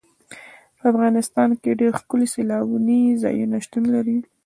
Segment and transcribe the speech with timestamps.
[0.77, 4.17] په افغانستان کې ډېر ښکلي سیلاني ځایونه شتون لري.